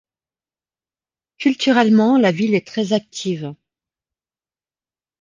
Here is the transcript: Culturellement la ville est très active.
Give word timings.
Culturellement 1.37 2.17
la 2.17 2.31
ville 2.31 2.55
est 2.55 2.65
très 2.65 2.91
active. 2.91 3.53